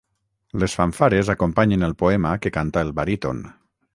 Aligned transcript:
Les 0.61 0.73
fanfares 0.79 1.29
acompanyen 1.33 1.85
el 1.89 1.95
poema 2.03 2.33
que 2.47 2.55
canta 2.57 2.85
el 2.87 2.93
baríton. 3.03 3.45